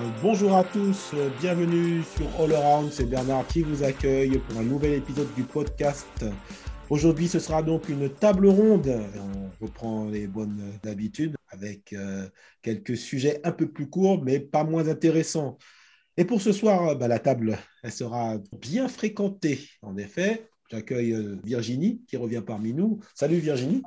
[0.00, 4.58] Euh, Bonjour à tous, euh, bienvenue sur All Around, c'est Bernard qui vous accueille pour
[4.58, 6.24] un nouvel épisode du podcast.
[6.88, 8.88] Aujourd'hui, ce sera donc une table ronde.
[8.90, 12.28] On reprend les bonnes habitudes avec euh,
[12.62, 15.58] quelques sujets un peu plus courts, mais pas moins intéressants.
[16.16, 19.60] Et pour ce soir, bah, la table, elle sera bien fréquentée.
[19.82, 22.98] En effet, j'accueille euh, Virginie qui revient parmi nous.
[23.14, 23.82] Salut Virginie.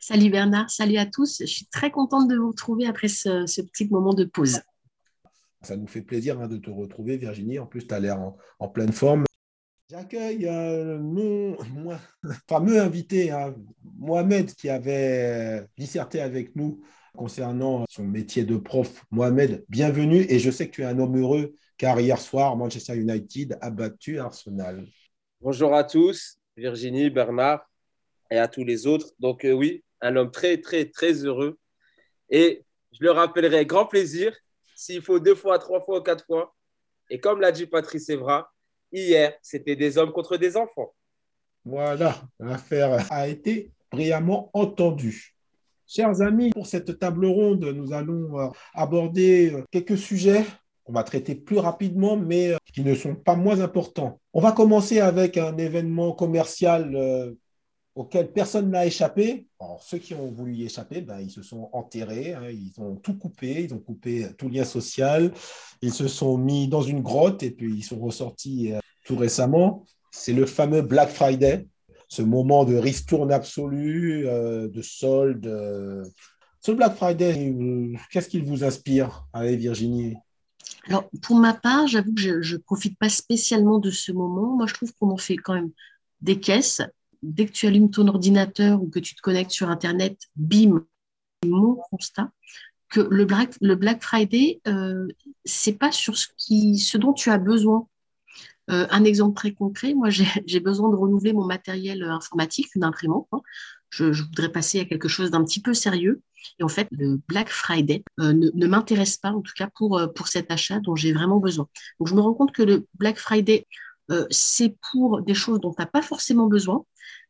[0.00, 1.38] Salut Bernard, salut à tous.
[1.40, 4.60] Je suis très contente de vous retrouver après ce, ce petit moment de pause.
[5.62, 7.58] Ça nous fait plaisir hein, de te retrouver, Virginie.
[7.58, 9.24] En plus, tu as l'air en, en pleine forme.
[9.90, 11.98] J'accueille euh, mon moi,
[12.48, 13.54] fameux invité, hein,
[13.96, 16.80] Mohamed, qui avait disserté avec nous
[17.16, 19.04] concernant son métier de prof.
[19.10, 20.26] Mohamed, bienvenue.
[20.28, 23.70] Et je sais que tu es un homme heureux, car hier soir, Manchester United a
[23.70, 24.86] battu Arsenal.
[25.40, 27.68] Bonjour à tous, Virginie, Bernard
[28.30, 29.08] et à tous les autres.
[29.18, 31.58] Donc euh, oui, un homme très, très, très heureux.
[32.30, 34.34] Et je le rappellerai, grand plaisir,
[34.74, 36.54] s'il faut deux fois, trois fois, quatre fois.
[37.10, 38.52] Et comme l'a dit Patrice Evra,
[38.92, 40.94] hier, c'était des hommes contre des enfants.
[41.64, 45.34] Voilà, l'affaire a été brillamment entendue.
[45.86, 50.44] Chers amis, pour cette table ronde, nous allons euh, aborder euh, quelques sujets
[50.84, 54.20] qu'on va traiter plus rapidement, mais euh, qui ne sont pas moins importants.
[54.34, 57.34] On va commencer avec un événement commercial
[57.98, 59.48] auquel personne n'a échappé.
[59.58, 62.94] Alors, ceux qui ont voulu y échapper, ben, ils se sont enterrés, hein, ils ont
[62.94, 65.32] tout coupé, ils ont coupé tout lien social,
[65.82, 69.84] ils se sont mis dans une grotte et puis ils sont ressortis euh, tout récemment.
[70.12, 71.66] C'est le fameux Black Friday,
[72.08, 75.46] ce moment de ristourne absolue, euh, de solde.
[75.46, 76.04] euh.
[76.60, 79.26] Ce Black Friday, euh, qu'est-ce qu'il vous inspire?
[79.32, 80.14] Allez, Virginie.
[80.86, 84.56] Alors, pour ma part, j'avoue que je ne profite pas spécialement de ce moment.
[84.56, 85.72] Moi, je trouve qu'on en fait quand même
[86.20, 86.80] des caisses.
[87.22, 90.84] Dès que tu allumes ton ordinateur ou que tu te connectes sur Internet, bim,
[91.44, 92.30] mon constat
[92.88, 95.06] que le Black, le Black Friday, euh,
[95.44, 97.86] c'est pas sur ce, qui, ce dont tu as besoin.
[98.70, 100.26] Euh, un exemple très concret, moi j'ai
[100.60, 103.26] besoin de renouveler mon matériel euh, informatique, une imprimante.
[103.32, 103.40] hein.
[103.90, 106.20] Je, voudrais passer à quelque chose d'un petit peu sérieux.
[106.58, 110.00] Et en fait, le Black Friday euh, ne, ne m'intéresse pas, en tout cas pour,
[110.14, 111.68] pour cet achat dont j'ai vraiment besoin.
[111.98, 113.66] Donc je me rends compte que le Black Friday,
[114.10, 116.84] euh, c'est pour des choses dont tu n'as pas forcément besoin,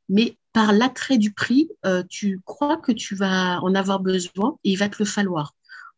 [0.09, 4.71] mais par l'attrait du prix, euh, tu crois que tu vas en avoir besoin et
[4.71, 5.55] il va te le falloir.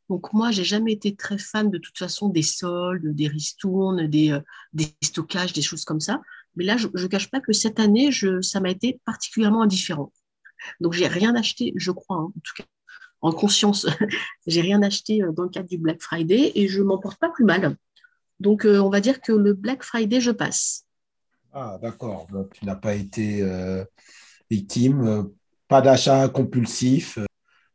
[0.09, 4.33] Donc moi, j'ai jamais été très fan de toute façon des soldes, des ristournes, des,
[4.33, 4.41] euh,
[4.73, 6.21] des stockages, des choses comme ça.
[6.57, 8.11] Mais là, je ne cache pas que cette année,
[8.43, 10.13] ça m'a été particulièrement indifférent.
[10.81, 12.65] Donc j'ai rien acheté, je crois, hein, en tout cas
[13.23, 13.87] en conscience,
[14.47, 17.45] j'ai rien acheté dans le cadre du Black Friday et je m'en porte pas plus
[17.45, 17.77] mal.
[18.41, 20.87] Donc euh, on va dire que le Black Friday, je passe.
[21.53, 22.27] Ah, d'accord.
[22.33, 23.85] Donc, tu n'as pas été euh,
[24.51, 25.07] victime.
[25.07, 25.23] euh,
[25.69, 27.19] pas d'achat compulsif.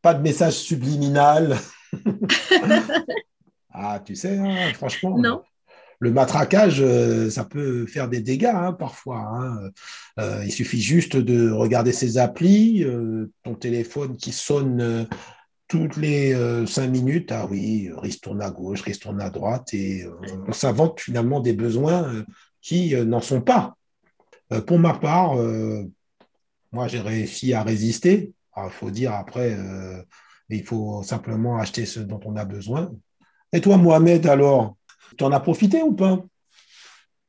[0.01, 1.57] pas de message subliminal.
[3.73, 5.17] ah, tu sais, hein, franchement.
[5.17, 5.43] Non.
[5.99, 6.83] Le matraquage,
[7.29, 9.19] ça peut faire des dégâts hein, parfois.
[9.19, 9.69] hein.
[10.19, 12.85] Euh, il suffit juste de regarder ses applis,
[13.43, 15.07] ton téléphone qui sonne
[15.67, 17.31] toutes les euh, cinq minutes.
[17.31, 20.11] Ah oui, ristourne à gauche, ristourne à droite, et euh,
[20.47, 22.23] on s'invente finalement des besoins euh,
[22.61, 23.75] qui n'en sont pas.
[24.67, 25.35] Pour ma part,
[26.71, 28.33] moi j'ai réussi à résister.
[28.57, 29.55] Il faut dire après,
[30.49, 32.91] il faut simplement acheter ce dont on a besoin.
[33.51, 34.77] Et toi, Mohamed, alors,
[35.17, 36.23] tu en as profité ou pas?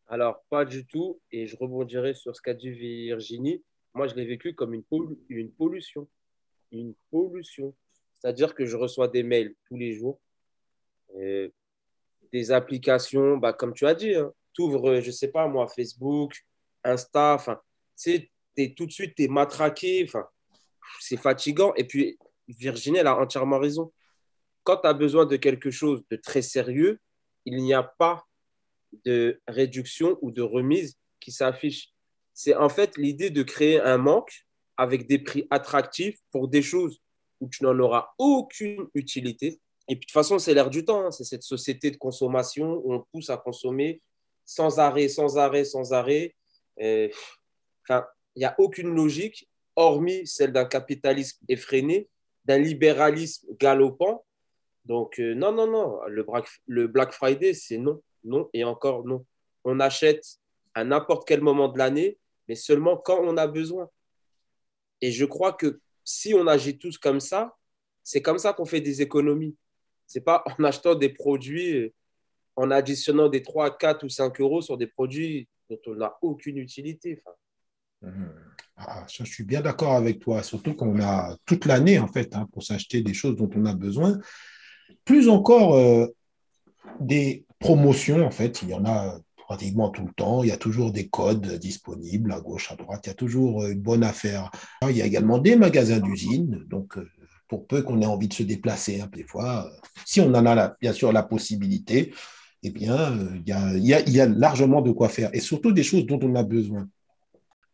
[0.09, 1.21] Alors, pas du tout.
[1.31, 3.63] Et je rebondirai sur ce qu'a dit Virginie.
[3.95, 4.85] Moi, je l'ai vécu comme une,
[5.29, 6.09] une pollution.
[6.73, 7.75] Une pollution.
[8.19, 10.21] C'est-à-dire que je reçois des mails tous les jours.
[11.19, 11.53] Et
[12.33, 14.15] des applications, bah, comme tu as dit,
[14.53, 16.35] tu ouvres, je sais pas moi, Facebook,
[16.85, 17.53] Insta, tu
[17.95, 18.31] sais,
[18.75, 20.09] tout de suite, tu es matraqué.
[21.01, 21.75] C'est fatigant.
[21.75, 22.19] Et puis,
[22.49, 23.93] Virginie, elle a entièrement raison.
[24.63, 27.01] Quand tu as besoin de quelque chose de très sérieux,
[27.45, 28.27] il n'y a pas
[29.05, 31.93] de réduction ou de remise qui s'affiche.
[32.35, 34.47] C'est en fait l'idée de créer un manque
[34.77, 37.01] avec des prix attractifs pour des choses
[37.41, 39.61] où tu n'en auras aucune utilité.
[39.89, 41.07] Et puis de toute façon, c'est l'air du temps.
[41.07, 41.11] hein.
[41.11, 44.03] C'est cette société de consommation où on pousse à consommer
[44.45, 46.35] sans arrêt, sans arrêt, sans arrêt.
[46.79, 48.05] Enfin,
[48.35, 52.09] il n'y a aucune logique, hormis celle d'un capitalisme effréné,
[52.45, 54.25] d'un libéralisme galopant.
[54.85, 55.99] Donc, euh, non, non, non,
[56.67, 59.25] le Black Friday, c'est non, non et encore non.
[59.65, 60.25] On achète
[60.75, 62.19] à n'importe quel moment de l'année,
[62.49, 63.91] mais seulement quand on a besoin.
[65.01, 67.57] Et je crois que si on agit tous comme ça,
[68.03, 69.57] c'est comme ça qu'on fait des économies.
[70.07, 71.93] C'est pas en achetant des produits,
[72.55, 76.59] en additionnant des 3, 4 ou 5 euros sur des produits dont on n'a aucune
[76.59, 77.23] utilité.
[78.01, 78.33] Mhm.
[78.77, 82.47] Ah, je suis bien d'accord avec toi, surtout qu'on a toute l'année en fait hein,
[82.53, 84.19] pour s'acheter des choses dont on a besoin.
[85.05, 86.07] Plus encore euh,
[87.01, 90.43] des promotions en fait, il y en a pratiquement tout le temps.
[90.43, 93.03] Il y a toujours des codes disponibles à gauche, à droite.
[93.05, 94.51] Il y a toujours une bonne affaire.
[94.83, 96.65] Il y a également des magasins d'usine.
[96.69, 97.09] Donc, euh,
[97.49, 100.47] pour peu qu'on ait envie de se déplacer, hein, des fois, euh, si on en
[100.47, 102.13] a bien sûr la possibilité,
[102.63, 103.17] eh bien,
[103.47, 105.31] il y, a, largement de quoi faire.
[105.33, 106.89] Et surtout des choses dont on a besoin.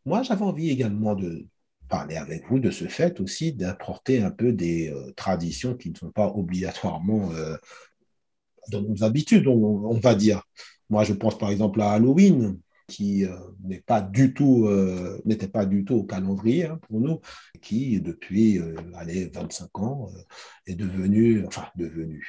[0.04, 1.46] Moi, j'avais envie également de
[1.88, 5.96] parler avec vous de ce fait aussi, d'apporter un peu des euh, traditions qui ne
[5.96, 7.56] sont pas obligatoirement euh,
[8.70, 10.42] dans nos habitudes, on, va dire.
[10.92, 14.68] Moi, je pense par exemple à Halloween, qui euh, tout,
[15.24, 17.20] n'était pas du tout au calendrier hein, pour nous,
[17.60, 18.60] qui depuis
[18.94, 20.10] allez, 25 ans
[20.66, 22.24] est devenu, enfin devenu,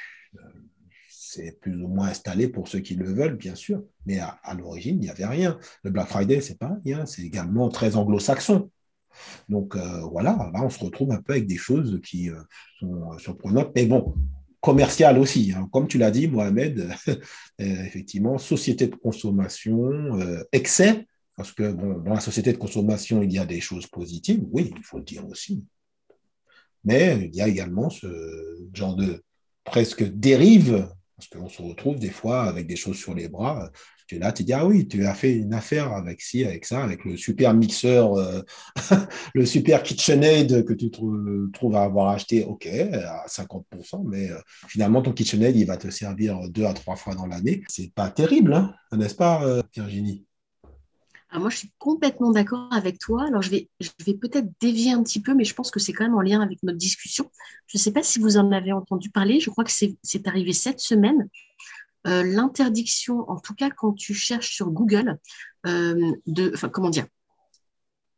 [1.34, 4.96] c'est plus ou moins installé pour ceux qui le veulent, bien sûr, mais à, l'origine,
[4.96, 5.58] il n'y avait rien.
[5.82, 8.70] Le Black Friday, c'est pas rien, c'est également très anglo-saxon.
[9.48, 12.40] Donc euh, voilà, là, on se retrouve un peu avec des choses qui euh,
[12.78, 14.14] sont surprenantes, mais bon,
[14.64, 15.52] commercial aussi.
[15.54, 15.68] Hein.
[15.70, 17.18] Comme tu l'as dit, Mohamed, euh,
[17.58, 20.18] effectivement, société de consommation,
[20.52, 21.06] excès,
[21.36, 24.82] parce que dans la société de consommation, il y a des choses positives, oui, il
[24.82, 25.64] faut le dire aussi.
[26.84, 28.08] Mais il y a également ce
[28.72, 29.22] genre de
[29.64, 33.70] presque dérive parce qu'on se retrouve des fois avec des choses sur les bras.
[34.06, 36.64] Tu es là, tu dis, ah oui, tu as fait une affaire avec ci, avec
[36.64, 38.42] ça, avec le super mixeur, euh,
[39.34, 45.02] le super KitchenAid que tu trouves à avoir acheté, ok, à 50%, mais euh, finalement,
[45.02, 47.62] ton KitchenAid, il va te servir deux à trois fois dans l'année.
[47.68, 50.26] C'est pas terrible, hein, n'est-ce pas, euh, Virginie?
[51.36, 53.26] Ah, moi, je suis complètement d'accord avec toi.
[53.26, 55.92] Alors, je vais, je vais peut-être dévier un petit peu, mais je pense que c'est
[55.92, 57.28] quand même en lien avec notre discussion.
[57.66, 59.40] Je ne sais pas si vous en avez entendu parler.
[59.40, 61.28] Je crois que c'est arrivé cette semaine.
[62.06, 65.18] Euh, l'interdiction, en tout cas quand tu cherches sur Google,
[65.66, 67.06] euh, de, enfin, comment dire,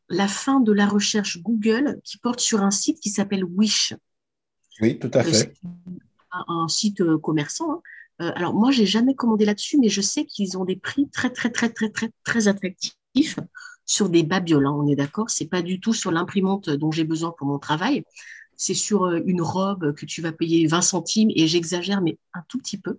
[0.08, 3.94] la fin de la recherche Google qui porte sur un site qui s'appelle Wish.
[4.80, 5.52] Oui, tout à fait.
[6.48, 7.72] Un, site commerçant.
[7.72, 7.80] Hein.
[8.22, 11.30] Euh, alors moi, j'ai jamais commandé là-dessus, mais je sais qu'ils ont des prix très
[11.30, 13.38] très très très très très attractifs
[13.84, 14.66] sur des babioles.
[14.66, 17.58] Hein, on est d'accord, c'est pas du tout sur l'imprimante dont j'ai besoin pour mon
[17.58, 18.04] travail.
[18.56, 22.42] C'est sur euh, une robe que tu vas payer 20 centimes et j'exagère, mais un
[22.48, 22.98] tout petit peu.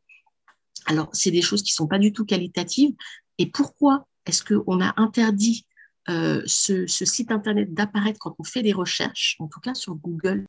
[0.87, 2.95] Alors, c'est des choses qui sont pas du tout qualitatives.
[3.37, 5.67] Et pourquoi est-ce qu'on a interdit
[6.09, 10.45] euh, ce, site internet d'apparaître quand on fait des recherches, en tout cas sur Google?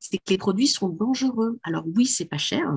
[0.00, 1.58] C'est que les produits sont dangereux.
[1.62, 2.76] Alors oui, c'est pas cher.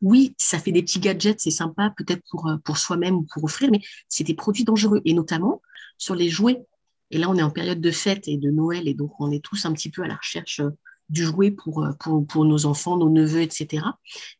[0.00, 3.44] Oui, ça fait des petits gadgets, c'est sympa peut-être pour, euh, pour soi-même ou pour
[3.44, 5.02] offrir, mais c'est des produits dangereux.
[5.04, 5.62] Et notamment,
[5.98, 6.66] sur les jouets.
[7.10, 9.44] Et là, on est en période de fête et de Noël, et donc on est
[9.44, 10.70] tous un petit peu à la recherche euh,
[11.08, 13.84] du jouet pour, euh, pour, pour nos enfants, nos neveux, etc.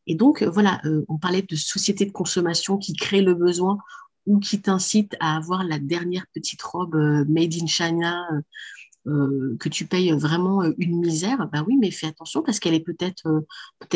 [0.06, 3.78] Et donc, euh, voilà, on parlait de société de consommation qui crée le besoin
[4.26, 6.96] ou qui t'incite à avoir la dernière petite robe
[7.28, 8.26] made in China
[9.06, 11.48] que tu payes vraiment une misère.
[11.50, 13.46] Bah oui, mais fais attention parce qu'elle est peut-être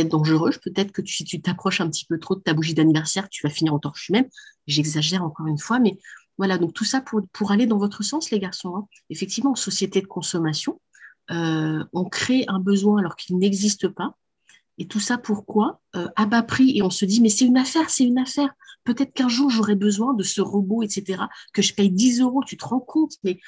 [0.05, 0.57] dangereuse.
[0.57, 3.53] Peut-être que si tu t'approches un petit peu trop de ta bougie d'anniversaire, tu vas
[3.53, 4.25] finir en torche même.
[4.67, 5.99] J'exagère encore une fois, mais
[6.39, 8.77] voilà, donc tout ça pour, aller dans votre sens, les garçons.
[8.77, 8.87] Hein.
[9.11, 10.81] Effectivement, en société de consommation,
[11.31, 14.17] euh, on crée un besoin alors qu'il n'existe pas.
[14.79, 16.77] Et tout ça pourquoi euh, À bas prix.
[16.77, 18.51] Et on se dit, mais c'est une affaire, c'est une affaire.
[18.85, 22.43] Peut-être qu'un jour, j'aurai besoin de ce robot, etc., que je paye 10 euros.
[22.45, 23.39] Tu te rends compte, mais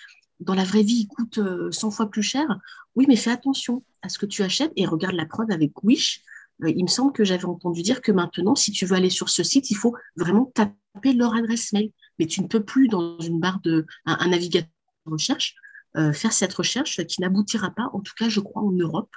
[0.41, 1.41] dans la vraie vie, il coûte
[1.71, 2.47] 100 euh, fois plus cher.
[2.95, 6.23] Oui, mais fais attention à ce que tu achètes et regarde la preuve avec Wish.
[6.65, 9.43] il me semble que j'avais entendu dire que maintenant, si tu veux aller sur ce
[9.43, 13.41] site, il faut vraiment taper leur adresse mail mais tu ne peux plus, dans une
[13.41, 14.71] barre de un, navigateur
[15.07, 15.55] de recherche,
[15.97, 19.11] euh, faire cette recherche qui n'aboutira pas, en tout cas, je crois, en Europe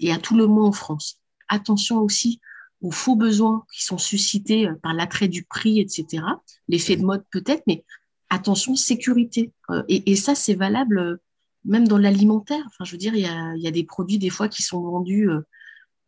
[0.00, 1.20] et à tout le monde en France.
[1.48, 2.40] Attention aussi
[2.82, 6.22] aux faux besoins qui sont suscités euh, par l'attrait du prix, etc.
[6.68, 7.84] L'effet de mode peut-être, mais
[8.30, 9.52] attention, sécurité.
[9.70, 11.18] Euh, et, ça, c'est valable
[11.64, 12.62] même dans l'alimentaire.
[12.66, 13.20] Enfin, je veux dire, il
[13.62, 15.28] y a, des produits des fois qui sont vendus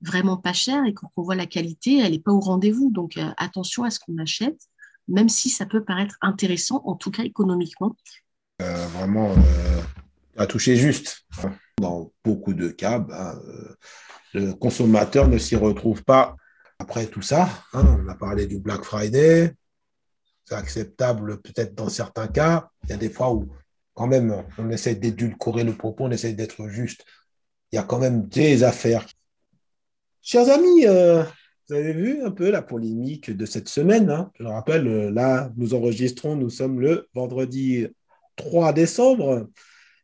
[0.00, 2.90] vraiment pas cher et quand on voit la qualité, elle n'est pas au rendez-vous.
[2.92, 4.68] Donc, attention à ce qu'on achète
[5.08, 7.96] même si ça peut paraître intéressant, en tout cas économiquement.
[8.60, 9.82] Euh, vraiment, euh,
[10.36, 11.22] à toucher juste.
[11.80, 13.74] Dans beaucoup de cas, ben, euh,
[14.34, 16.36] le consommateur ne s'y retrouve pas.
[16.80, 19.54] Après tout ça, hein, on a parlé du Black Friday,
[20.44, 22.68] c'est acceptable peut-être dans certains cas.
[22.84, 23.48] Il y a des fois où,
[23.94, 27.04] quand même, on essaie d'édulcorer le propos, on essaie d'être juste.
[27.72, 29.06] Il y a quand même des affaires.
[30.22, 30.86] Chers amis,
[31.68, 34.08] vous avez vu un peu la polémique de cette semaine.
[34.08, 34.30] Hein.
[34.40, 37.86] Je rappelle, euh, là, nous enregistrons, nous sommes le vendredi
[38.38, 39.48] 3 décembre.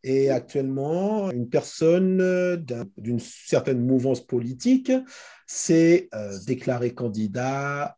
[0.03, 2.59] Et actuellement, une personne euh,
[2.99, 4.93] d'une certaine mouvance politique
[5.47, 7.97] s'est euh, déclarée candidat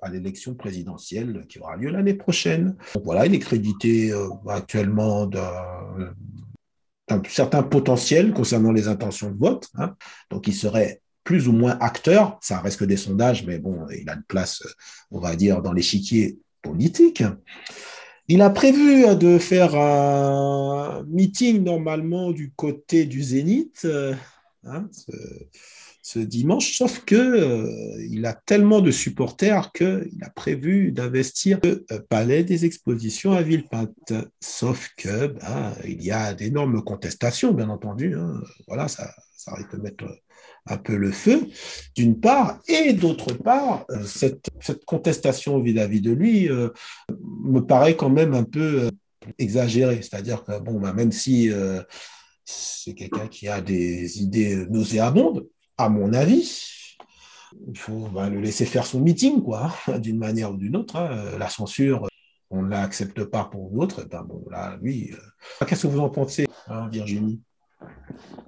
[0.00, 2.76] à l'élection présidentielle qui aura lieu l'année prochaine.
[3.04, 4.12] voilà, il est crédité
[4.48, 5.30] actuellement
[7.08, 9.68] un certain potentiel concernant les intentions de vote.
[9.76, 9.94] Hein.
[10.30, 12.38] Donc, il serait plus ou moins acteur.
[12.42, 14.62] Ça reste que des sondages, mais bon, il a une place,
[15.10, 17.22] on va dire, dans l'échiquier politique.
[18.26, 23.86] Il a prévu de faire un meeting normalement du côté du Zénith
[24.64, 24.88] hein,
[26.02, 31.84] ce, dimanche, sauf que euh, il a tellement de supporters qu'il a prévu d'investir le
[32.08, 34.14] palais des expositions à Villepinte.
[34.40, 38.14] Sauf que ben, il y a d'énormes contestations, bien entendu.
[38.14, 38.40] Hein.
[38.68, 40.06] Voilà, ça, ça de mettre
[40.66, 41.46] un peu le feu,
[41.94, 44.50] d'une part, et d'autre part, euh, cette,
[44.86, 46.70] contestation vis-à-vis de lui euh,
[47.42, 48.90] me paraît quand même un peu euh,
[49.38, 50.00] exagérée.
[50.02, 51.50] C'est-à-dire que, bon, bah, même si
[52.44, 55.46] c'est quelqu'un qui a des idées nauséabondes,
[55.78, 56.70] à mon avis,
[57.68, 60.96] il faut bah, le laisser faire son meeting, quoi, d'une manière ou d'une autre.
[60.96, 61.38] Hein.
[61.38, 62.06] La censure,
[62.50, 64.06] on ne l'accepte pas pour l'autre.
[64.10, 65.10] Ben bon, là, lui,
[65.66, 67.40] qu'est-ce que vous en pensez, hein, Virginie?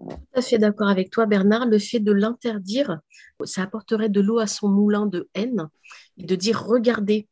[0.01, 1.67] Tout à fait d'accord avec toi, Bernard.
[1.67, 3.01] Le fait de l'interdire,
[3.45, 5.69] ça apporterait de l'eau à son moulin de haine
[6.17, 7.29] et de dire regardez,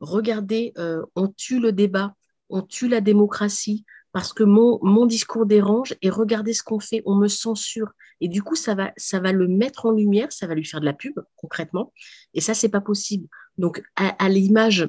[0.00, 2.14] regardez, euh, on tue le débat,
[2.48, 7.14] on tue la démocratie parce que mon, discours dérange et regardez ce qu'on fait, on
[7.14, 7.92] me censure.
[8.20, 10.80] Et du coup, ça va, ça va le mettre en lumière, ça va lui faire
[10.80, 11.92] de la pub concrètement.
[12.34, 13.26] Et ça, c'est pas possible.
[13.56, 14.88] Donc, à l'image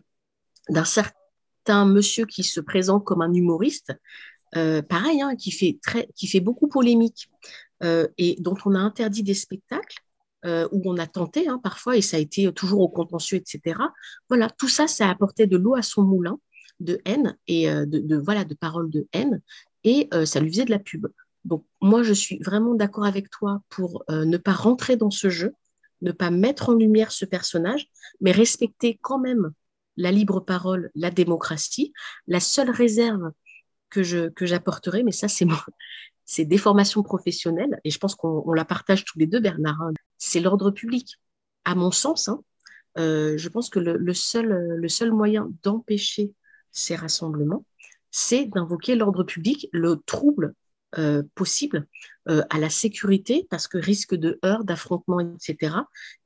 [0.70, 3.94] d'un certain monsieur qui se présente comme un humoriste,
[4.58, 7.30] euh, pareil, hein, qui, fait beaucoup polémique
[7.84, 10.00] euh, et dont on a interdit des spectacles,
[10.46, 13.80] euh, où on a tenté hein, parfois, et ça a été toujours au contentieux, etc.
[14.30, 16.40] Voilà, tout ça, ça a apporté de l'eau à son moulin
[16.80, 19.42] de haine et de, voilà, de paroles de haine,
[19.84, 21.08] et ça lui faisait de la pub.
[21.46, 25.54] Donc, moi, je suis vraiment d'accord avec toi pour ne pas rentrer dans ce jeu,
[26.02, 27.88] ne pas mettre en lumière ce personnage,
[28.20, 29.54] mais respecter quand même
[29.98, 31.94] la libre parole, la démocratie.
[32.28, 33.32] La seule réserve
[33.94, 35.46] que je que j'apporterai, mais ça c'est
[36.26, 39.82] c'est des formations professionnelles et je pense qu'on la partage tous les deux, Bernard.
[39.82, 39.94] Hein.
[40.18, 41.20] C'est l'ordre public,
[41.66, 42.28] à mon sens.
[42.28, 42.42] Hein.
[42.98, 46.34] Euh, je pense que le, seul le seul moyen d'empêcher
[46.72, 47.66] ces rassemblements,
[48.12, 50.54] c'est d'invoquer l'ordre public, le trouble
[50.98, 51.88] euh, possible
[52.30, 55.76] euh, à la sécurité, parce que risque de heurts, d'affrontements, etc.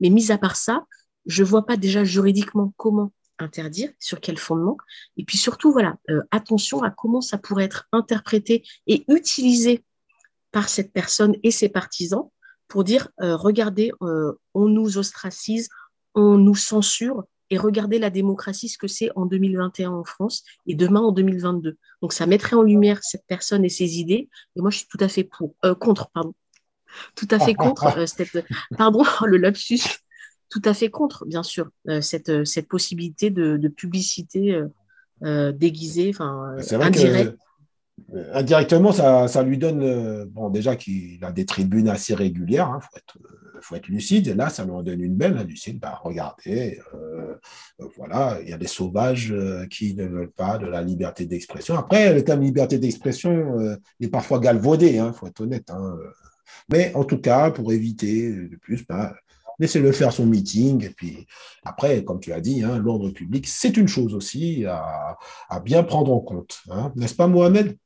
[0.00, 0.86] Mais mis à part ça,
[1.26, 4.76] je vois pas déjà juridiquement comment interdire, sur quel fondement.
[5.16, 9.84] Et puis surtout, voilà, euh, attention à comment ça pourrait être interprété et utilisé
[10.52, 12.30] par cette personne et ses partisans
[12.68, 15.68] pour dire, euh, regardez, euh, on nous ostracise,
[16.14, 20.74] on nous censure, et regardez la démocratie, ce que c'est en 2021 en France et
[20.74, 21.78] demain en 2022.
[22.02, 24.28] Donc ça mettrait en lumière cette personne et ses idées.
[24.54, 26.34] Et moi, je suis tout à fait pour, contre, pardon,
[27.14, 28.44] tout à fait contre cette,
[28.76, 29.80] pardon, le lapsus,
[30.50, 34.66] tout à fait contre, bien sûr, euh, cette, cette possibilité de, publicité euh,
[35.24, 37.36] euh, déguisée, enfin, indirecte.
[38.32, 42.80] indirectement, ça, ça, lui donne, bon, déjà qu'il a des tribunes assez régulières, il hein,
[42.80, 43.18] faut, être,
[43.60, 46.80] faut, être, lucide, et là, ça lui en donne une belle, hein, lucide, bah, regardez,
[47.96, 49.34] voilà, il y a des sauvages
[49.70, 51.76] qui ne veulent pas de la liberté d'expression.
[51.76, 55.70] Après, le terme liberté d'expression est parfois galvaudé, il hein, faut être honnête.
[56.70, 59.14] Mais en tout cas, pour éviter de plus, bah,
[59.58, 60.84] laissez-le faire son meeting.
[60.84, 61.26] Et puis
[61.64, 65.18] après, comme tu as dit, hein, l'ordre public, c'est une chose aussi à,
[65.64, 66.60] bien prendre en compte.
[66.70, 66.92] Hein.
[66.96, 67.76] N'est-ce pas, Mohamed?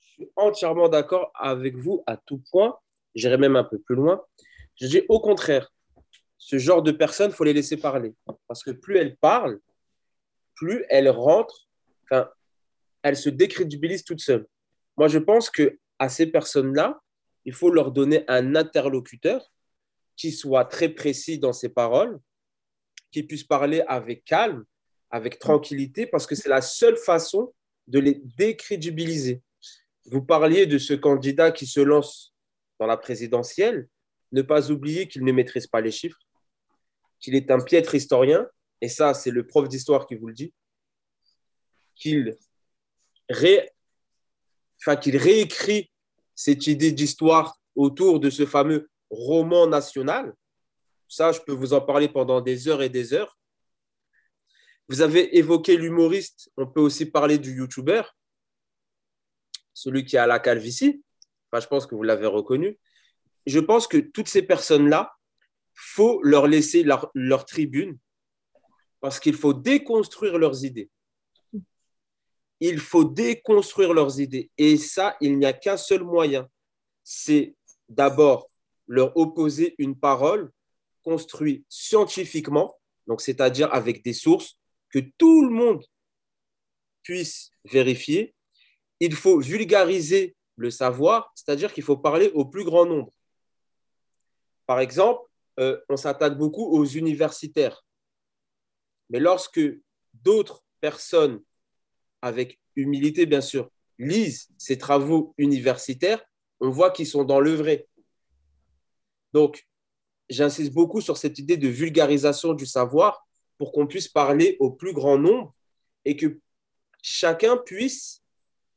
[0.00, 2.76] Je suis entièrement d'accord avec vous à tout point.
[3.14, 4.22] J'irai même un peu plus loin.
[4.76, 5.72] Je dis au contraire,
[6.36, 8.14] ce genre de personnes, il faut les laisser parler.
[8.46, 9.58] Parce que plus elles parlent,
[10.54, 11.68] plus elles rentrent,
[12.04, 12.28] enfin,
[13.02, 14.46] elles se décrédibilisent toutes seules.
[14.96, 17.00] Moi, je pense que à ces personnes-là,
[17.44, 19.50] il faut leur donner un interlocuteur
[20.18, 22.18] qui soit très précis dans ses paroles,
[23.12, 24.64] qui puisse parler avec calme,
[25.10, 27.54] avec tranquillité, parce que c'est la seule façon
[27.86, 29.40] de les décrédibiliser.
[30.06, 32.34] Vous parliez de ce candidat qui se lance
[32.78, 33.88] dans la présidentielle,
[34.32, 36.18] ne pas oublier qu'il ne maîtrise pas les chiffres,
[37.20, 38.46] qu'il est un piètre historien,
[38.80, 40.52] et ça, c'est le prof d'histoire qui vous le dit,
[41.94, 42.36] qu'il
[43.28, 43.70] ré...
[44.80, 45.90] enfin, réécrit
[46.34, 50.34] cette idée d'histoire autour de ce fameux roman national.
[51.08, 53.38] Ça, je peux vous en parler pendant des heures et des heures.
[54.88, 58.16] Vous avez évoqué l'humoriste, on peut aussi parler du youtubeur,
[59.74, 61.02] celui qui a la calvitie.
[61.50, 62.78] Enfin, je pense que vous l'avez reconnu.
[63.46, 65.14] Je pense que toutes ces personnes-là,
[65.80, 67.98] faut leur laisser leur, leur tribune
[69.00, 70.90] parce qu'il faut déconstruire leurs idées.
[72.58, 74.50] Il faut déconstruire leurs idées.
[74.58, 76.48] Et ça, il n'y a qu'un seul moyen.
[77.04, 77.54] C'est
[77.88, 78.47] d'abord
[78.88, 80.50] leur opposer une parole
[81.02, 82.76] construite scientifiquement,
[83.06, 84.58] donc c'est-à-dire avec des sources
[84.90, 85.84] que tout le monde
[87.02, 88.34] puisse vérifier,
[89.00, 93.12] il faut vulgariser le savoir, c'est-à-dire qu'il faut parler au plus grand nombre.
[94.66, 95.22] Par exemple,
[95.60, 97.84] euh, on s'attaque beaucoup aux universitaires.
[99.10, 99.60] Mais lorsque
[100.12, 101.42] d'autres personnes,
[102.22, 106.22] avec humilité bien sûr, lisent ces travaux universitaires,
[106.60, 107.87] on voit qu'ils sont dans le vrai.
[109.32, 109.66] Donc,
[110.28, 114.92] j'insiste beaucoup sur cette idée de vulgarisation du savoir pour qu'on puisse parler au plus
[114.92, 115.54] grand nombre
[116.04, 116.38] et que
[117.02, 118.22] chacun puisse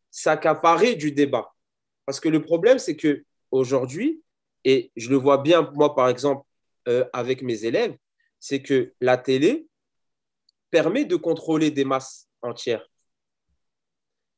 [0.10, 1.53] s'accaparer du débat.
[2.05, 4.22] Parce que le problème, c'est que aujourd'hui,
[4.63, 6.46] et je le vois bien, moi, par exemple,
[6.88, 7.96] euh, avec mes élèves,
[8.39, 9.67] c'est que la télé
[10.72, 12.89] permet de contrôler des masses entières.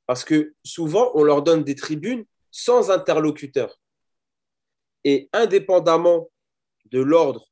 [0.05, 3.79] Parce que souvent, on leur donne des tribunes sans interlocuteur.
[5.03, 6.29] Et indépendamment
[6.86, 7.50] de l'ordre,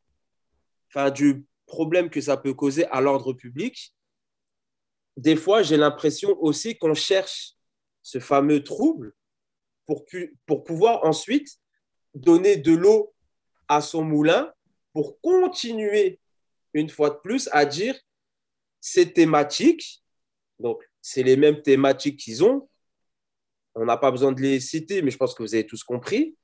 [0.89, 3.93] enfin du problème que ça peut causer à l'ordre public,
[5.17, 7.53] des fois, j'ai l'impression aussi qu'on cherche
[8.01, 9.13] ce fameux trouble
[9.85, 10.05] pour,
[10.45, 11.59] pour pouvoir ensuite
[12.13, 13.13] donner de l'eau
[13.67, 14.51] à son moulin
[14.93, 16.19] pour continuer
[16.73, 17.97] une fois de plus à dire
[18.79, 20.03] ces thématiques,
[20.59, 22.69] donc c'est les mêmes thématiques qu'ils ont,
[23.75, 26.35] on n'a pas besoin de les citer, mais je pense que vous avez tous compris.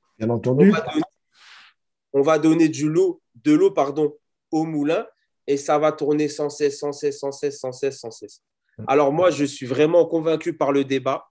[2.14, 2.90] On va donner, du
[3.36, 4.18] de l'eau pardon,
[4.52, 5.06] au moulin
[5.46, 8.44] et ça va tourner sans cesse, sans cesse, sans cesse, sans cesse, sans cesse.
[8.86, 11.30] Alors moi, je suis vraiment convaincu par le débat.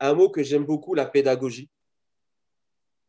[0.00, 1.68] Un mot que j'aime beaucoup, la pédagogie.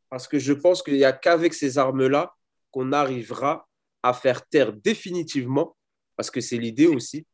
[0.09, 2.33] Parce que je pense qu'il n'y a qu'avec ces armes-là
[2.71, 3.69] qu'on arrivera
[4.01, 5.77] à faire taire définitivement,
[6.15, 7.27] parce que c'est l'idée aussi,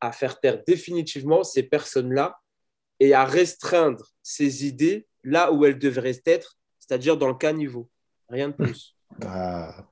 [0.00, 2.38] à faire taire définitivement ces personnes-là
[3.00, 7.88] et à restreindre ces idées là où elles devraient être, c'est-à-dire dans le caniveau.
[8.28, 8.94] Rien de plus.
[9.24, 9.86] Ah,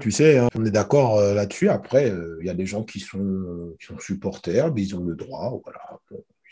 [0.00, 1.68] tu sais, hein, on est d'accord euh, là-dessus.
[1.68, 5.04] Après, euh, il y a des gens qui sont, qui sont supporters, mais ils ont
[5.04, 5.60] le droit.
[5.64, 6.00] Voilà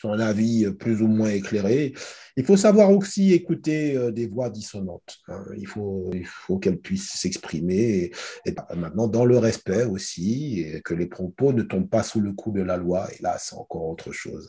[0.02, 1.94] ils ont un avis plus ou moins éclairé.
[2.36, 5.18] Il faut savoir aussi écouter euh, des voix dissonantes.
[5.28, 5.44] Hein.
[5.56, 8.10] Il faut, il faut qu'elles puissent s'exprimer,
[8.44, 12.32] et, maintenant dans le respect aussi, et que les propos ne tombent pas sous le
[12.32, 13.08] coup de la loi.
[13.14, 14.48] Et là, c'est encore autre chose.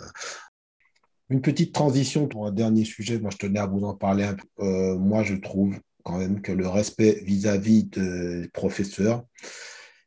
[1.30, 4.36] Une petite transition pour un dernier sujet, moi je tenais à vous en parler un
[4.36, 4.46] peu.
[4.60, 9.26] Euh, moi, je trouve quand même que le respect vis-à-vis des professeurs,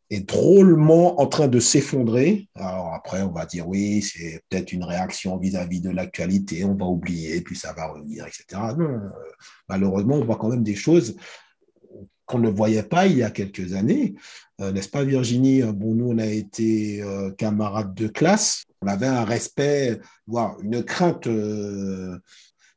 [0.08, 2.48] est drôlement en train de s'effondrer.
[2.54, 6.86] Alors après, on va dire oui, c'est peut-être une réaction vis-à-vis de l'actualité, on va
[6.86, 8.44] oublier, puis ça va revenir, etc.
[8.78, 8.98] Non, euh,
[9.68, 11.16] malheureusement, on voit quand même des choses
[12.24, 14.14] qu'on ne voyait pas il y a quelques années.
[14.60, 15.62] Euh, n'est-ce pas, Virginie?
[15.62, 17.04] Bon, nous, on a été
[17.36, 18.64] camarades de classe.
[18.82, 21.28] On avait un respect, voire une crainte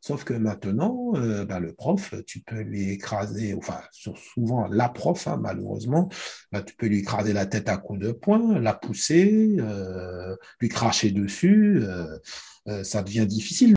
[0.06, 5.30] Sauf que maintenant, euh, bah, le prof, tu peux lui écraser, enfin, souvent la prof,
[5.30, 6.10] hein, malheureusement,
[6.52, 10.68] bah, tu peux lui écraser la tête à coups de poing, la pousser, euh, lui
[10.68, 13.76] cracher dessus, euh, ça devient difficile.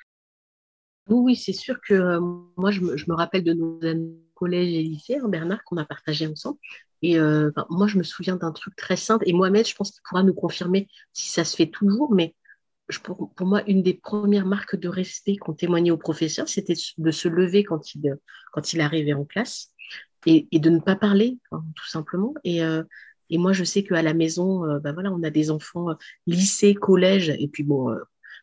[1.09, 2.19] Oui, c'est sûr que
[2.57, 3.79] moi, je me, rappelle de nos
[4.35, 6.59] collèges et lycées, hein, Bernard, qu'on a partagé ensemble.
[7.03, 7.19] Et
[7.69, 9.29] moi, je me souviens d'un truc très simple.
[9.29, 12.35] Et Mohamed, je pense qu'il pourra nous confirmer si ça se fait toujours, mais
[13.03, 17.29] pour, moi, une des premières marques de respect qu'on témoignait au professeur, c'était de se
[17.29, 18.17] lever quand il,
[18.53, 19.73] quand il arrivait en classe
[20.27, 22.35] et, de ne pas parler, hein, tout simplement.
[22.45, 22.83] Et, euh,
[23.31, 25.95] et, moi, je sais qu'à la maison, euh, bah voilà, on a des enfants euh,
[26.27, 27.95] lycée, collège, et puis bon,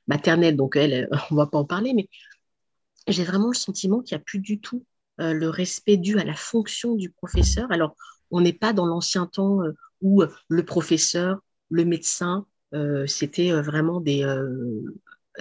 [0.08, 2.10] maternelle, donc elle, on ne va pas en parler, mais
[3.08, 4.86] j'ai vraiment le sentiment qu'il n'y a plus du tout
[5.20, 7.72] le respect dû à la fonction du professeur.
[7.72, 7.96] Alors,
[8.34, 9.60] on n'est pas dans l'ancien temps
[10.02, 14.82] où le professeur, le médecin, euh, c'était euh, vraiment des, euh,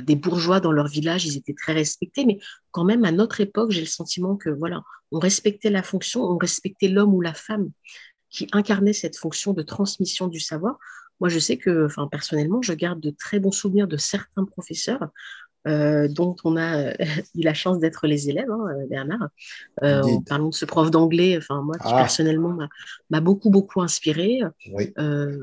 [0.01, 2.39] des bourgeois dans leur village, ils étaient très respectés, mais
[2.71, 6.37] quand même à notre époque, j'ai le sentiment que voilà, on respectait la fonction, on
[6.37, 7.71] respectait l'homme ou la femme
[8.31, 10.79] qui incarnait cette fonction de transmission du savoir.
[11.21, 15.09] Moi, je sais que, enfin, personnellement, je garde de très bons souvenirs de certains professeurs
[15.69, 16.93] euh, dont on a euh,
[17.37, 19.29] eu la chance d'être les élèves, hein, euh, Bernard.
[19.81, 21.97] en parlant de ce prof d'anglais, enfin moi qui ah.
[21.97, 22.57] personnellement
[23.11, 24.41] m'a beaucoup beaucoup inspiré.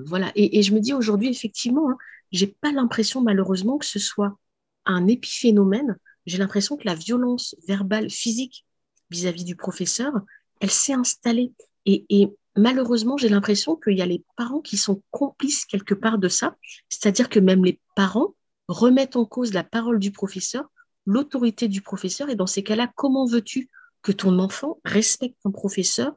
[0.05, 0.31] voilà.
[0.35, 1.97] Et, je me dis aujourd'hui effectivement, hein,
[2.31, 4.37] j'ai pas l'impression malheureusement que ce soit
[4.85, 5.97] un épiphénomène.
[6.25, 8.65] J'ai l'impression que la violence verbale, physique
[9.09, 10.11] vis-à-vis du professeur,
[10.59, 11.53] elle s'est installée.
[11.85, 16.17] Et, et malheureusement, j'ai l'impression qu'il y a les parents qui sont complices quelque part
[16.17, 16.57] de ça.
[16.89, 18.35] C'est-à-dire que même les parents
[18.69, 20.71] remettre en cause la parole du professeur,
[21.05, 22.29] l'autorité du professeur.
[22.29, 23.69] Et dans ces cas-là, comment veux-tu
[24.01, 26.13] que ton enfant respecte ton professeur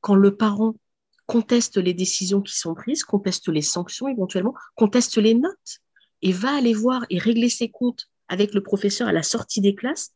[0.00, 0.76] quand le parent
[1.26, 5.80] conteste les décisions qui sont prises, conteste les sanctions éventuellement, conteste les notes
[6.20, 9.74] et va aller voir et régler ses comptes avec le professeur à la sortie des
[9.74, 10.12] classes,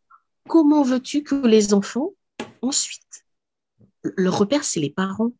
[0.46, 2.12] comment veux-tu que les enfants,
[2.60, 3.24] ensuite,
[4.02, 5.32] le repère, c'est les parents.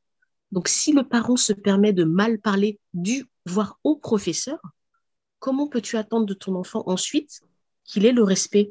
[0.51, 4.59] Donc, si le parent se permet de mal parler du, voire au professeur,
[5.38, 7.40] comment peux-tu attendre de ton enfant ensuite
[7.85, 8.70] qu'il ait le respect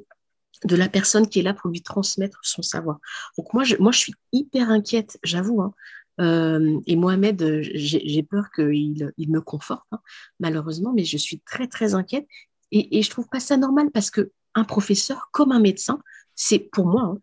[0.64, 3.00] de la personne qui est là pour lui transmettre son savoir?
[3.38, 5.62] Donc moi, je, suis hyper inquiète, j'avoue.
[5.62, 5.74] Hein.
[6.20, 10.00] Euh, et Mohamed, j'ai peur qu'il il me conforte, hein,
[10.40, 12.28] malheureusement, mais je suis très, très inquiète.
[12.72, 16.02] Et, et je trouve pas ça normal parce que un professeur, comme un médecin,
[16.36, 17.18] c'est pour moi hein,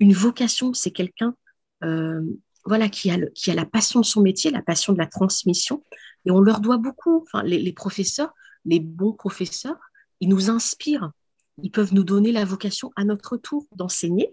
[0.00, 1.34] une vocation, c'est quelqu'un
[1.84, 2.20] euh,
[2.64, 3.18] voilà, qui a,
[3.54, 5.82] la passion de son métier, la passion de la transmission.
[6.26, 7.26] Et on leur doit beaucoup.
[7.44, 8.32] Les, professeurs,
[8.64, 9.78] les bons professeurs,
[10.20, 11.12] ils nous inspirent.
[11.62, 14.32] Ils peuvent nous donner la vocation à notre tour d'enseigner.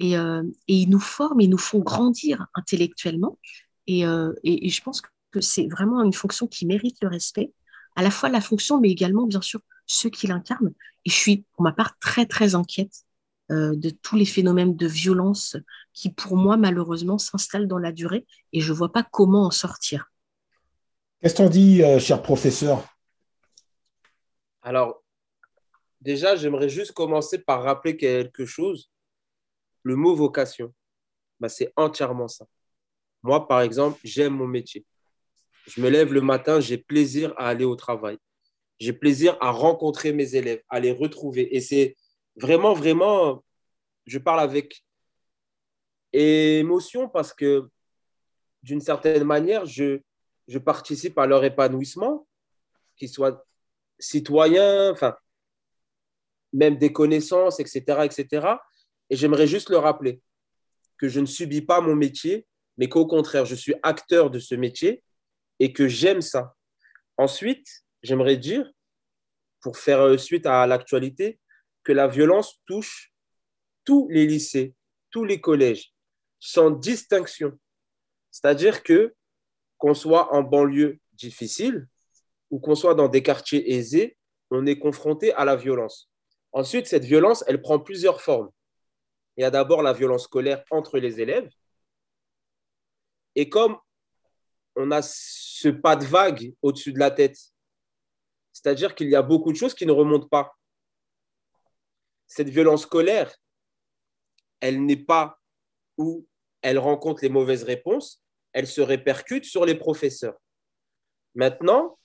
[0.00, 3.38] Et, euh, ils nous forment, ils nous font grandir intellectuellement.
[3.86, 7.52] Et, euh, et, je pense que c'est vraiment une fonction qui mérite le respect,
[7.96, 10.72] à la fois la fonction, mais également, bien sûr, ceux qui l'incarnent.
[11.04, 13.04] Et je suis, pour ma part, très, très inquiète
[13.50, 15.56] euh, de tous les phénomènes de violence
[15.92, 19.50] qui, pour moi, malheureusement, s'installent dans la durée et je ne vois pas comment en
[19.50, 20.10] sortir.
[21.20, 22.91] Qu'est-ce qu'on dit, cher professeur?
[24.62, 25.02] Alors,
[26.00, 28.90] déjà, j'aimerais juste commencer par rappeler quelque chose.
[29.82, 30.72] Le mot vocation,
[31.40, 32.46] bah, c'est entièrement ça.
[33.22, 34.84] Moi, par exemple, j'aime mon métier.
[35.66, 38.18] Je me lève le matin, j'ai plaisir à aller au travail.
[38.78, 41.54] J'ai plaisir à rencontrer mes élèves, à les retrouver.
[41.54, 41.96] Et c'est
[42.36, 43.44] vraiment, vraiment,
[44.06, 44.84] je parle avec
[46.12, 47.68] émotion parce que
[48.62, 50.00] d'une certaine manière, je,
[50.48, 52.26] je participe à leur épanouissement,
[52.96, 53.44] qu'ils soient
[54.02, 55.16] citoyens, enfin,
[56.52, 58.46] même des connaissances, etc., etc.
[59.08, 60.20] Et j'aimerais juste le rappeler
[60.98, 64.54] que je ne subis pas mon métier, mais qu'au contraire, je suis acteur de ce
[64.54, 65.02] métier
[65.58, 66.54] et que j'aime ça.
[67.16, 67.66] Ensuite,
[68.02, 68.70] j'aimerais dire,
[69.60, 71.38] pour faire suite à l'actualité,
[71.84, 73.12] que la violence touche
[73.84, 74.74] tous les lycées,
[75.10, 75.92] tous les collèges,
[76.38, 77.58] sans distinction.
[78.30, 79.14] C'est-à-dire que
[79.78, 81.88] qu'on soit en banlieue difficile
[82.52, 84.16] ou qu'on soit dans des quartiers aisés,
[84.50, 86.10] on est confronté à la violence.
[86.52, 88.50] Ensuite, cette violence, elle prend plusieurs formes.
[89.36, 91.50] Il y a d'abord la violence scolaire entre les élèves.
[93.34, 93.78] Et comme
[94.76, 97.38] on a ce pas de vague au-dessus de la tête,
[98.52, 100.54] c'est-à-dire qu'il y a beaucoup de choses qui ne remontent pas
[102.26, 103.34] cette violence scolaire,
[104.60, 105.40] elle n'est pas
[105.96, 106.26] où
[106.60, 110.38] elle rencontre les mauvaises réponses, elle se répercute sur les professeurs.
[111.34, 111.98] Maintenant,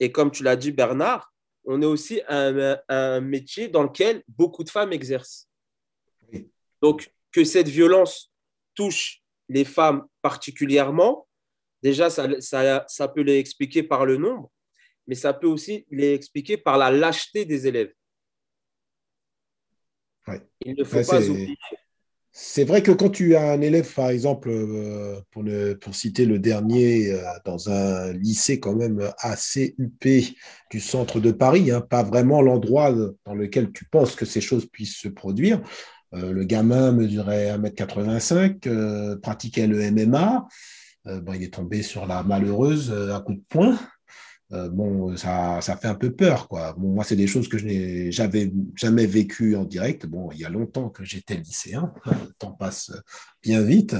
[0.00, 1.32] et comme tu l'as dit Bernard,
[1.64, 5.48] on est aussi un, un, métier dans lequel beaucoup de femmes exercent.
[6.80, 8.32] Donc, que cette violence
[8.74, 11.26] touche les femmes particulièrement,
[11.82, 14.50] déjà, ça, ça, ça peut l'expliquer par le nombre,
[15.06, 17.92] mais ça peut aussi l'expliquer par la lâcheté des élèves.
[20.64, 21.56] Il ne faut pas oublier.
[22.38, 27.10] C'est vrai que quand tu as un élève, par exemple, euh, pour, citer le dernier,
[27.10, 30.36] euh, dans un lycée quand même assez huppé
[30.70, 32.92] du centre de Paris, hein, pas vraiment l'endroit
[33.24, 35.62] dans lequel tu penses que ces choses puissent se produire,
[36.12, 40.46] euh, le gamin mesurait 1m85, pratiquait le MMA,
[41.06, 43.78] bon, il est tombé sur la malheureuse à coup de poing.
[44.52, 46.72] Euh, bon, ça, ça, fait un peu peur, quoi.
[46.74, 50.06] Bon, moi, c'est des choses que je n'ai jamais, vécues en direct.
[50.06, 52.92] Bon, il y a longtemps que j'étais lycéen, le temps passe
[53.42, 53.96] bien vite,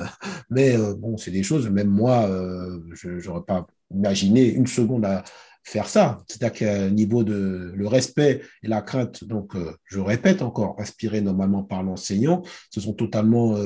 [0.51, 5.05] mais euh, bon, c'est des choses, même moi, euh, je n'aurais pas imaginé une seconde
[5.05, 5.25] à
[5.67, 6.23] faire ça.
[6.29, 11.63] C'est-à-dire qu'à niveau de le respect et la crainte, donc, je répète encore, inspiré normalement
[11.63, 13.57] par l'enseignant, se sont totalement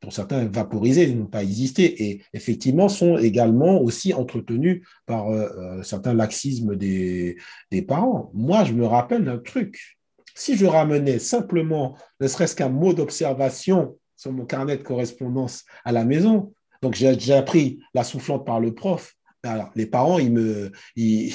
[0.00, 5.82] pour certains, vaporisés, n'ont pas existé, et effectivement sont également aussi entretenus par euh, euh,
[5.82, 7.36] certains laxismes des,
[7.70, 8.30] des, parents.
[8.34, 9.98] Moi, je me rappelle d'un truc.
[10.34, 15.92] Si je ramenais simplement, ne serait-ce qu'un mot d'observation sur mon carnet de correspondance à
[15.92, 20.70] la maison, donc j'ai appris la soufflante par le prof, alors les parents, ils me,
[20.96, 21.34] ils,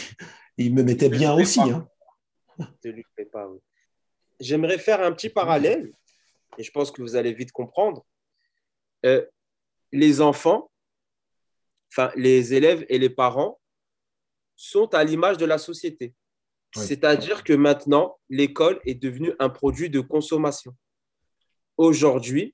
[0.58, 1.60] me mettaient bien aussi.
[1.60, 1.88] Hein.
[4.40, 5.92] J'aimerais faire un petit parallèle,
[6.58, 8.06] et je pense que vous allez vite comprendre
[9.06, 9.26] euh,
[9.92, 10.72] les enfants,
[11.92, 13.60] enfin les élèves et les parents
[14.56, 16.14] sont à l'image de la société.
[16.76, 20.76] C'est-à-dire que maintenant, l'école est devenue un produit de consommation.
[21.78, 22.54] Aujourd'hui,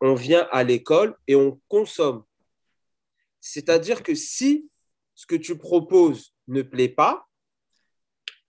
[0.00, 2.24] on vient à l'école et on consomme.
[3.40, 4.68] C'est-à-dire que si
[5.16, 7.26] ce que tu proposes ne plaît pas,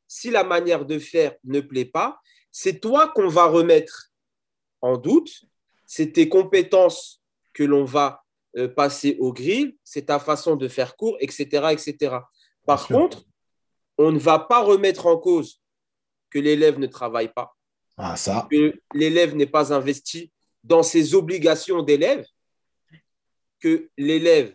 [0.08, 2.20] si la manière de faire ne plaît pas,
[2.52, 4.12] c'est toi qu'on va remettre
[4.82, 5.46] en doute,
[5.86, 8.24] c'est tes compétences que l'on va
[8.58, 11.68] euh, passer au grill, c'est ta façon de faire court, etc.
[11.72, 12.18] etc.
[12.66, 13.24] Par contre,
[13.98, 15.62] on ne va pas remettre en cause
[16.30, 17.56] que l'élève ne travaille pas,
[17.96, 18.48] ah, ça.
[18.52, 20.32] que l'élève n'est pas investi
[20.64, 22.26] dans ses obligations d'élève,
[23.62, 24.54] que l'élève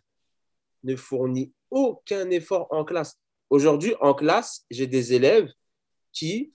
[0.84, 3.18] ne fournit aucun effort en classe.
[3.50, 5.50] Aujourd'hui, en classe, j'ai des élèves
[6.12, 6.52] qui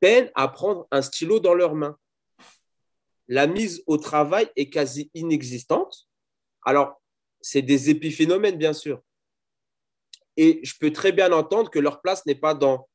[0.00, 1.98] peinent à prendre un stylo dans leurs mains.
[3.26, 6.08] La mise au travail est quasi inexistante.
[6.64, 7.02] Alors,
[7.40, 9.02] c'est des épiphénomènes, bien sûr.
[10.36, 12.88] Et je peux très bien entendre que leur place n'est pas dans,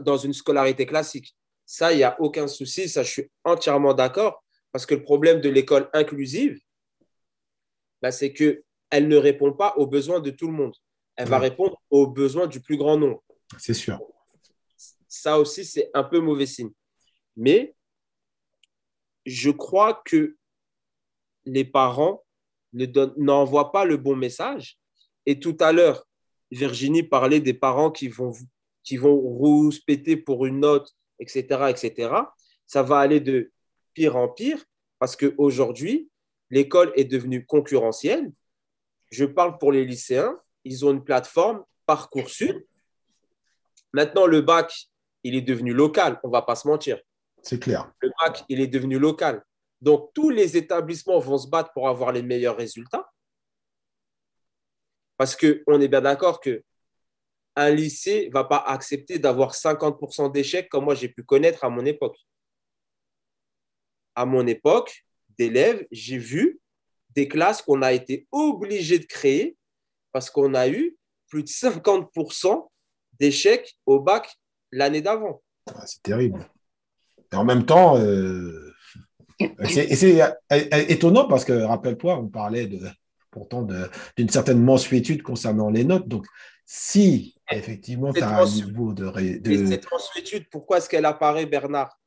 [0.00, 1.34] dans une scolarité classique.
[1.66, 5.40] Ça, il n'y a aucun souci, ça, je suis entièrement d'accord, parce que le problème
[5.40, 6.60] de l'école inclusive,
[8.00, 8.32] bah, c'est
[8.90, 10.74] qu'elle ne répond pas aux besoins de tout le monde.
[11.16, 13.22] Elle va répondre aux besoins du plus grand nombre.
[13.58, 14.00] C'est sûr.
[15.08, 16.70] Ça aussi, c'est un peu mauvais signe.
[17.36, 17.74] Mais
[19.26, 20.36] je crois que
[21.44, 22.24] les parents
[22.72, 24.78] n'envoient pas le bon message.
[25.26, 26.06] Et tout à l'heure,
[26.50, 28.32] Virginie parlait des parents qui vont,
[28.82, 32.14] qui vont rouspéter pour une note, etc., etc.
[32.66, 33.50] Ça va aller de
[33.94, 34.64] pire en pire
[34.98, 36.10] parce qu'aujourd'hui,
[36.50, 38.32] l'école est devenue concurrentielle.
[39.10, 42.66] Je parle pour les lycéens, ils ont une plateforme Parcoursup.
[43.92, 44.88] Maintenant, le bac,
[45.24, 47.00] il est devenu local, on ne va pas se mentir.
[47.42, 47.90] C'est clair.
[48.00, 49.42] Le bac, il est devenu local.
[49.80, 53.10] Donc, tous les établissements vont se battre pour avoir les meilleurs résultats.
[55.16, 56.62] Parce qu'on est bien d'accord que
[57.56, 61.68] un lycée ne va pas accepter d'avoir 50% d'échecs comme moi j'ai pu connaître à
[61.68, 62.16] mon époque.
[64.14, 65.04] À mon époque
[65.36, 66.60] d'élèves, j'ai vu
[67.14, 69.56] des classes qu'on a été obligé de créer
[70.12, 70.96] parce qu'on a eu
[71.28, 72.68] plus de 50%
[73.18, 74.36] d'échecs au bac
[74.72, 75.42] l'année d'avant.
[75.74, 76.46] Ah, c'est terrible.
[77.32, 78.74] Et en même temps, euh,
[79.64, 80.32] c'est
[80.88, 82.80] étonnant parce que, rappelle-toi, on parlait de,
[83.30, 83.66] pourtant
[84.16, 86.08] d'une certaine mensuétude concernant les notes.
[86.08, 86.26] Donc,
[86.64, 89.66] si effectivement tu as un niveau de, de...
[89.66, 91.98] cette mensuétude, pourquoi est-ce qu'elle apparaît, Bernard?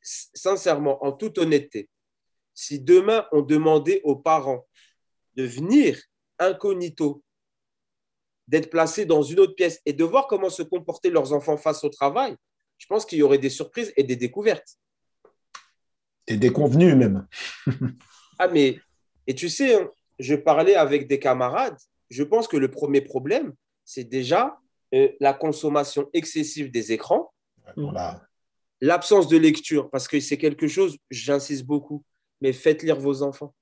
[0.00, 1.90] Sincèrement, en toute honnêteté,
[2.60, 4.66] si demain on demandait aux parents
[5.34, 5.98] de venir
[6.38, 7.24] incognito
[8.46, 11.84] d'être placés dans une autre pièce et de voir comment se comportaient leurs enfants face
[11.84, 12.36] au travail,
[12.76, 14.76] je pense qu'il y aurait des surprises et des découvertes.
[16.26, 17.26] Et des convenus même.
[18.38, 18.78] ah mais,
[19.26, 21.78] et tu sais, hein, je parlais avec des camarades,
[22.10, 23.54] je pense que le premier problème,
[23.86, 24.58] c'est déjà
[24.92, 27.32] euh, la consommation excessive des écrans,
[28.82, 32.04] l'absence de lecture, parce que c'est quelque chose, j'insiste beaucoup,
[32.40, 33.54] mais faites lire vos enfants.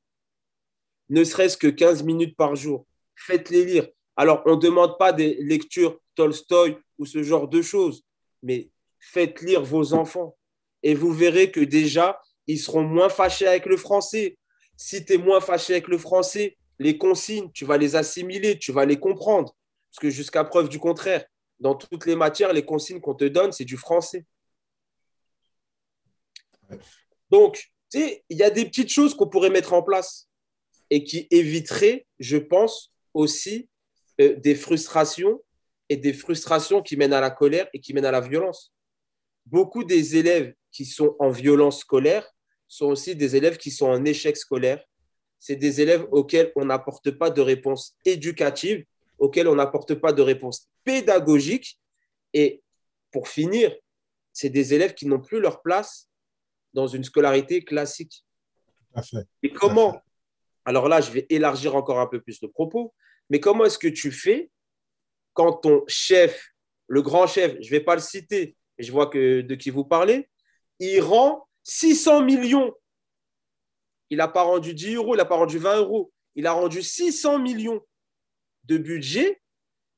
[1.09, 2.87] Ne serait-ce que 15 minutes par jour,
[3.17, 3.89] faites-les lire.
[4.17, 8.05] Alors, on ne demande pas des lectures Tolstoï ou ce genre de choses,
[8.43, 10.37] mais faites lire vos enfants
[10.83, 14.39] et vous verrez que déjà, ils seront moins fâchés avec le français.
[14.77, 18.73] Si tu es moins fâché avec le français, les consignes, tu vas les assimiler, tu
[18.73, 19.55] vas les comprendre.
[19.91, 21.25] Parce que jusqu'à preuve du contraire,
[21.59, 24.25] dans toutes les matières, les consignes qu'on te donne, c'est du français.
[27.31, 30.29] Donc, il y a des petites choses qu'on pourrait mettre en place
[30.91, 33.69] et qui éviteraient, je pense, aussi
[34.21, 35.43] euh, des frustrations
[35.89, 38.73] et des frustrations qui mènent à la colère et qui mènent à la violence.
[39.47, 42.31] Beaucoup des élèves qui sont en violence scolaire
[42.67, 44.85] sont aussi des élèves qui sont en échec scolaire.
[45.39, 48.85] C'est des élèves auxquels on n'apporte pas de réponse éducative,
[49.19, 51.81] auxquels on n'apporte pas de réponse pédagogique.
[52.35, 52.63] Et
[53.11, 53.75] pour finir,
[54.33, 56.08] c'est des élèves qui n'ont plus leur place
[56.75, 58.25] dans une scolarité classique.
[59.43, 60.01] Et comment
[60.65, 62.95] Alors là, je vais élargir encore un peu plus le propos.
[63.31, 64.51] Mais comment est-ce que tu fais
[65.35, 66.49] quand ton chef,
[66.89, 69.71] le grand chef, je ne vais pas le citer, mais je vois que de qui
[69.71, 70.29] vous parlez,
[70.81, 72.75] il rend 600 millions.
[74.11, 76.13] Il n'a pas rendu 10 euros, il n'a pas rendu 20 euros.
[76.35, 77.81] Il a rendu 600 millions
[78.65, 79.41] de budget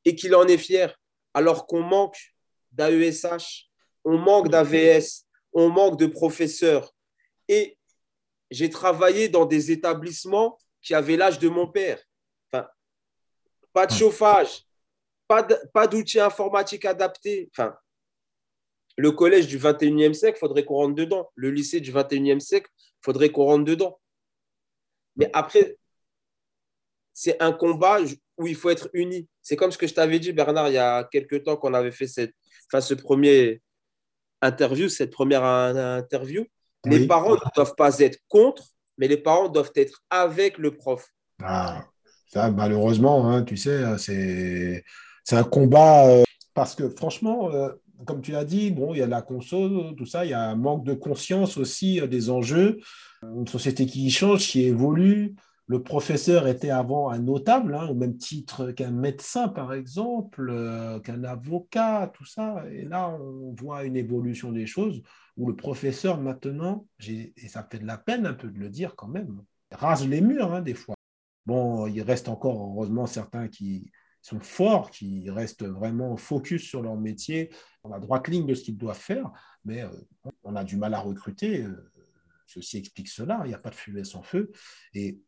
[0.04, 0.94] et qu'il en est fier.
[1.32, 2.34] Alors qu'on manque
[2.72, 3.68] d'AESH,
[4.04, 6.94] on manque d'AVS, on manque de professeurs.
[7.48, 7.76] Et
[8.50, 12.00] j'ai travaillé dans des établissements qui avaient l'âge de mon père
[13.72, 14.64] pas de chauffage,
[15.28, 17.50] pas d'outils informatiques adaptés.
[17.52, 17.76] Enfin,
[18.96, 21.30] le collège du 21e siècle, il faudrait qu'on rentre dedans.
[21.34, 24.00] Le lycée du 21e siècle, il faudrait qu'on rentre dedans.
[25.16, 25.78] Mais après,
[27.12, 27.98] c'est un combat
[28.36, 29.28] où il faut être uni.
[29.42, 31.92] C'est comme ce que je t'avais dit, Bernard, il y a quelques temps qu'on avait
[31.92, 32.34] fait cette,
[32.66, 33.60] enfin, ce premier
[34.42, 36.44] interview, cette première interview.
[36.84, 38.64] Les parents ne doivent pas être contre,
[38.96, 41.06] mais les parents doivent être avec le prof.
[41.42, 41.84] Ah.
[42.32, 46.22] Ça, malheureusement, hein, tu sais, c'est un combat euh,
[46.54, 47.70] parce que franchement, euh,
[48.06, 50.42] comme tu l'as dit, bon, il y a la console, tout ça, il y a
[50.42, 52.78] un manque de conscience aussi euh, des enjeux.
[53.22, 55.34] Une société qui change, qui évolue.
[55.70, 60.52] Le professeur était avant un notable, hein, au même titre qu'un médecin, par exemple,
[61.04, 62.64] qu'un avocat, tout ça.
[62.72, 65.00] Et là, on voit une évolution des choses
[65.36, 68.96] où le professeur, maintenant, et ça fait de la peine un peu de le dire
[68.96, 70.96] quand même, rase les murs hein, des fois.
[71.46, 76.96] Bon, il reste encore, heureusement, certains qui, sont forts, qui restent vraiment focus sur leur
[76.96, 77.48] métier,
[77.84, 79.30] dans la droite ligne de ce qu'ils doivent faire,
[79.64, 79.84] mais
[80.42, 81.64] on a du mal à recruter.
[82.46, 84.50] Ceci explique cela, il n'y a pas de fumée sans feu.
[84.94, 85.20] Et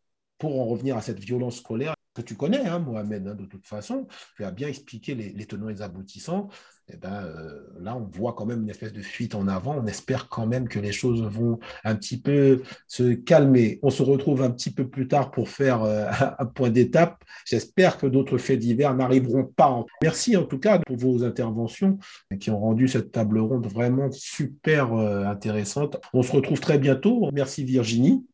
[0.42, 3.64] pour en revenir à cette violence scolaire, que tu connais, hein, Mohamed, hein, de toute
[3.64, 6.48] façon, tu as bien expliqué les, tenants et les aboutissants.
[6.92, 9.76] Eh ben, euh, là, on voit quand même une espèce de fuite en avant.
[9.78, 13.78] On espère quand même que les choses vont un petit peu se calmer.
[13.84, 17.22] On se retrouve un petit peu plus tard pour faire euh, un point d'étape.
[17.46, 19.84] J'espère que d'autres faits divers n'arriveront pas.
[20.02, 22.00] Merci en tout cas pour vos interventions
[22.40, 25.98] qui ont rendu cette table ronde vraiment super euh, intéressante.
[26.12, 27.30] On se retrouve très bientôt.
[27.32, 28.26] Merci Virginie.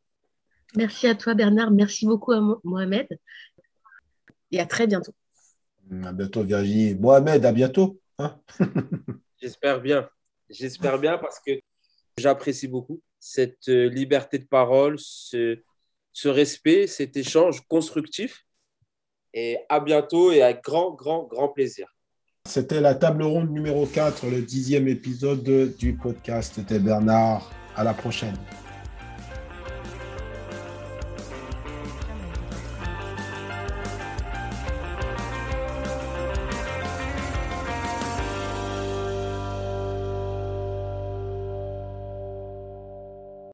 [0.77, 3.07] Merci à toi Bernard, merci beaucoup à Mohamed
[4.51, 5.13] et à très bientôt.
[6.05, 6.95] À bientôt Virginie.
[6.95, 8.01] Mohamed, à bientôt.
[8.19, 8.39] Hein.
[9.41, 10.09] J'espère bien.
[10.51, 11.53] J'espère bien parce que
[12.17, 15.59] j'apprécie beaucoup cette euh, liberté de parole, ce,
[16.13, 18.45] ce respect, cet échange constructif.
[19.35, 21.87] Et à bientôt et avec grand, grand, grand plaisir.
[22.47, 26.55] C'était la table ronde numéro 4, le dixième épisode du podcast.
[26.57, 27.51] C'était Bernard.
[27.77, 28.37] À la prochaine.